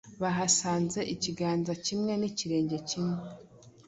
bahasanze 0.21 0.99
ikiganza 1.13 1.71
kimwe 1.85 2.13
n’ikirenge 2.17 2.77
kimwe 2.89 3.17